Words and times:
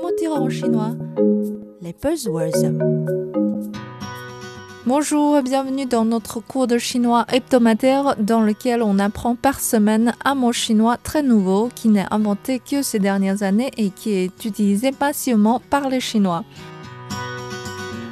Comment 0.00 0.16
dire 0.16 0.32
en 0.32 0.48
chinois 0.48 0.92
Les 1.82 1.92
buzzwords. 1.92 2.72
Bonjour 4.86 5.36
et 5.36 5.42
bienvenue 5.42 5.84
dans 5.84 6.06
notre 6.06 6.40
cours 6.40 6.66
de 6.66 6.78
chinois 6.78 7.26
hebdomadaire 7.30 8.16
dans 8.18 8.40
lequel 8.40 8.82
on 8.82 8.98
apprend 8.98 9.34
par 9.34 9.60
semaine 9.60 10.14
un 10.24 10.34
mot 10.34 10.52
chinois 10.52 10.96
très 10.96 11.22
nouveau 11.22 11.68
qui 11.74 11.88
n'est 11.88 12.06
inventé 12.10 12.60
que 12.60 12.80
ces 12.80 12.98
dernières 12.98 13.42
années 13.42 13.72
et 13.76 13.90
qui 13.90 14.12
est 14.12 14.44
utilisé 14.46 14.90
massivement 14.98 15.60
par 15.68 15.90
les 15.90 16.00
Chinois. 16.00 16.44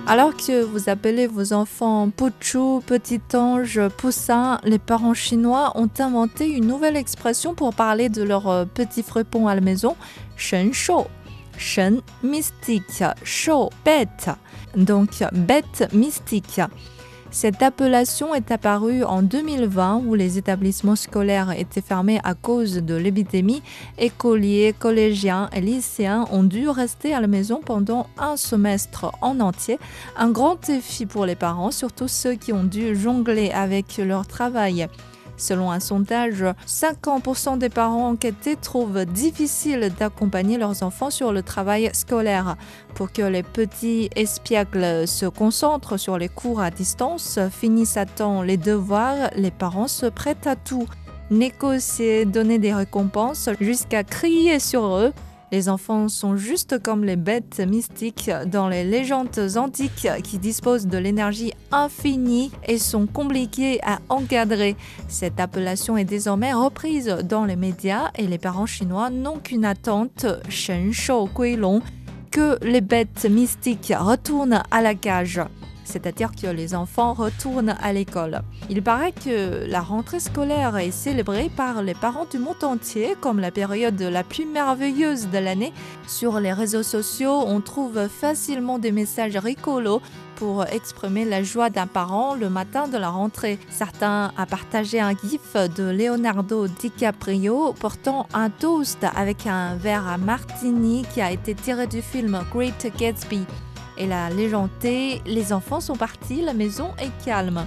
Alors 0.06 0.36
que 0.36 0.62
vous 0.62 0.90
appelez 0.90 1.26
vos 1.26 1.54
enfants 1.54 2.10
Puchu, 2.10 2.80
petit 2.86 3.20
ange, 3.34 3.80
poussin, 3.96 4.58
les 4.64 4.78
parents 4.78 5.14
chinois 5.14 5.72
ont 5.74 5.90
inventé 5.98 6.48
une 6.50 6.66
nouvelle 6.66 6.96
expression 6.96 7.54
pour 7.54 7.74
parler 7.74 8.10
de 8.10 8.22
leur 8.22 8.48
euh, 8.48 8.64
petit 8.64 9.02
frépon 9.02 9.48
à 9.48 9.54
la 9.54 9.60
maison, 9.60 9.96
Shen 10.36 10.72
Shou. 10.72 11.04
Mystique, 12.22 13.04
Shou, 13.24 13.68
bête. 13.84 14.30
Donc, 14.76 15.24
bête 15.32 15.88
mystique. 15.92 16.60
Cette 17.30 17.62
appellation 17.62 18.34
est 18.34 18.50
apparue 18.50 19.04
en 19.04 19.20
2020 19.20 20.02
où 20.06 20.14
les 20.14 20.38
établissements 20.38 20.96
scolaires 20.96 21.50
étaient 21.50 21.82
fermés 21.82 22.20
à 22.24 22.34
cause 22.34 22.76
de 22.76 22.94
l'épidémie. 22.94 23.62
Écoliers, 23.98 24.74
collégiens 24.78 25.50
et 25.52 25.60
lycéens 25.60 26.24
ont 26.32 26.42
dû 26.42 26.70
rester 26.70 27.12
à 27.12 27.20
la 27.20 27.26
maison 27.26 27.60
pendant 27.62 28.06
un 28.16 28.36
semestre 28.38 29.12
en 29.20 29.40
entier. 29.40 29.78
Un 30.16 30.30
grand 30.30 30.56
défi 30.66 31.04
pour 31.04 31.26
les 31.26 31.36
parents, 31.36 31.70
surtout 31.70 32.08
ceux 32.08 32.34
qui 32.34 32.52
ont 32.54 32.64
dû 32.64 32.96
jongler 32.96 33.50
avec 33.50 33.98
leur 33.98 34.26
travail. 34.26 34.88
Selon 35.38 35.70
un 35.70 35.80
sondage, 35.80 36.44
50% 36.66 37.58
des 37.58 37.68
parents 37.68 38.10
enquêtés 38.10 38.56
trouvent 38.56 39.04
difficile 39.06 39.90
d'accompagner 39.98 40.58
leurs 40.58 40.82
enfants 40.82 41.10
sur 41.10 41.32
le 41.32 41.42
travail 41.42 41.90
scolaire. 41.94 42.56
Pour 42.94 43.12
que 43.12 43.22
les 43.22 43.44
petits 43.44 44.10
espiègles 44.16 45.06
se 45.06 45.26
concentrent 45.26 45.96
sur 45.96 46.18
les 46.18 46.28
cours 46.28 46.60
à 46.60 46.70
distance, 46.70 47.38
finissent 47.50 47.96
à 47.96 48.04
temps 48.04 48.42
les 48.42 48.56
devoirs, 48.56 49.30
les 49.36 49.52
parents 49.52 49.88
se 49.88 50.06
prêtent 50.06 50.48
à 50.48 50.56
tout. 50.56 50.88
Négocier, 51.30 52.24
donner 52.24 52.58
des 52.58 52.74
récompenses, 52.74 53.48
jusqu'à 53.60 54.02
crier 54.02 54.58
sur 54.58 54.96
eux 54.96 55.12
les 55.50 55.70
enfants 55.70 56.08
sont 56.08 56.36
juste 56.36 56.82
comme 56.82 57.04
les 57.04 57.16
bêtes 57.16 57.60
mystiques 57.60 58.30
dans 58.46 58.68
les 58.68 58.84
légendes 58.84 59.40
antiques 59.56 60.08
qui 60.22 60.38
disposent 60.38 60.86
de 60.86 60.98
l'énergie 60.98 61.54
infinie 61.72 62.50
et 62.66 62.78
sont 62.78 63.06
compliquées 63.06 63.80
à 63.82 63.98
encadrer. 64.08 64.76
Cette 65.08 65.40
appellation 65.40 65.96
est 65.96 66.04
désormais 66.04 66.52
reprise 66.52 67.16
dans 67.24 67.44
les 67.44 67.56
médias 67.56 68.10
et 68.16 68.26
les 68.26 68.38
parents 68.38 68.66
chinois 68.66 69.10
n'ont 69.10 69.38
qu'une 69.38 69.64
attente, 69.64 70.26
Shen 70.48 70.92
Shou 70.92 71.28
Gui 71.34 71.56
Long, 71.56 71.82
que 72.30 72.58
les 72.64 72.80
bêtes 72.80 73.26
mystiques 73.30 73.92
retournent 73.98 74.62
à 74.70 74.82
la 74.82 74.94
cage 74.94 75.40
c'est-à-dire 75.88 76.30
que 76.40 76.46
les 76.46 76.74
enfants 76.74 77.14
retournent 77.14 77.74
à 77.80 77.92
l'école. 77.92 78.42
Il 78.70 78.82
paraît 78.82 79.12
que 79.12 79.66
la 79.66 79.80
rentrée 79.80 80.20
scolaire 80.20 80.76
est 80.76 80.90
célébrée 80.90 81.50
par 81.54 81.82
les 81.82 81.94
parents 81.94 82.26
du 82.30 82.38
monde 82.38 82.62
entier 82.62 83.16
comme 83.20 83.40
la 83.40 83.50
période 83.50 84.00
la 84.00 84.22
plus 84.22 84.44
merveilleuse 84.44 85.28
de 85.30 85.38
l'année. 85.38 85.72
Sur 86.06 86.40
les 86.40 86.52
réseaux 86.52 86.82
sociaux, 86.82 87.42
on 87.46 87.60
trouve 87.60 88.08
facilement 88.08 88.78
des 88.78 88.92
messages 88.92 89.36
rigolos 89.36 90.02
pour 90.36 90.64
exprimer 90.66 91.24
la 91.24 91.42
joie 91.42 91.68
d'un 91.68 91.88
parent 91.88 92.36
le 92.36 92.48
matin 92.48 92.86
de 92.86 92.96
la 92.96 93.08
rentrée. 93.08 93.58
Certains 93.70 94.32
ont 94.38 94.46
partagé 94.46 95.00
un 95.00 95.10
gif 95.10 95.54
de 95.76 95.90
Leonardo 95.90 96.68
DiCaprio 96.68 97.72
portant 97.72 98.28
un 98.32 98.48
toast 98.48 99.04
avec 99.16 99.46
un 99.46 99.74
verre 99.76 100.06
à 100.06 100.16
martini 100.16 101.04
qui 101.12 101.20
a 101.20 101.32
été 101.32 101.54
tiré 101.54 101.88
du 101.88 102.02
film 102.02 102.38
Great 102.52 102.86
Gatsby 102.96 103.46
et 103.98 104.06
la 104.06 104.30
légenté, 104.30 105.20
les 105.26 105.52
enfants 105.52 105.80
sont 105.80 105.96
partis, 105.96 106.40
la 106.40 106.54
maison 106.54 106.90
est 106.98 107.10
calme. 107.24 107.66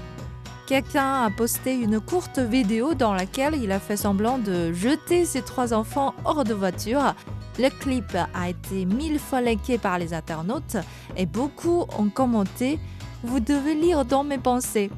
Quelqu'un 0.66 1.24
a 1.24 1.30
posté 1.30 1.76
une 1.76 2.00
courte 2.00 2.40
vidéo 2.40 2.94
dans 2.94 3.14
laquelle 3.14 3.56
il 3.62 3.72
a 3.74 3.80
fait 3.80 3.98
semblant 3.98 4.38
de 4.38 4.72
jeter 4.72 5.26
ses 5.26 5.42
trois 5.42 5.74
enfants 5.74 6.16
hors 6.24 6.46
de 6.46 6.54
voiture. 6.54 7.14
Le 7.60 7.70
clip 7.70 8.18
a 8.34 8.50
été 8.50 8.86
mille 8.86 9.20
fois 9.20 9.42
liké 9.42 9.78
par 9.78 10.00
les 10.00 10.14
internautes 10.14 10.78
et 11.18 11.26
beaucoup 11.26 11.86
ont 12.00 12.10
commenté 12.10 12.80
Vous 13.24 13.42
devez 13.42 13.76
lire 13.76 14.06
dans 14.06 14.24
mes 14.24 14.38
pensées. 14.38 14.90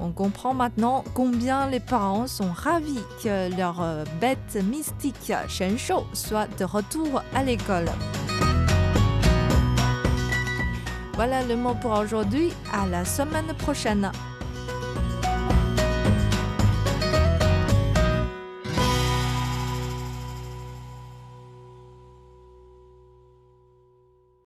On 0.00 0.10
comprend 0.10 0.54
maintenant 0.54 1.04
combien 1.14 1.68
les 1.68 1.78
parents 1.78 2.26
sont 2.26 2.50
ravis 2.52 2.98
que 3.22 3.56
leur 3.56 3.80
euh, 3.80 4.04
bête 4.20 4.58
mystique 4.64 5.32
Shen 5.46 5.78
Shou 5.78 6.00
soit 6.12 6.48
de 6.58 6.64
retour 6.64 7.22
à 7.32 7.44
l'école. 7.44 7.86
Voilà 11.14 11.42
le 11.44 11.56
mot 11.56 11.74
pour 11.74 11.92
aujourd'hui. 11.92 12.52
À 12.72 12.86
la 12.86 13.04
semaine 13.04 13.52
prochaine. 13.58 14.10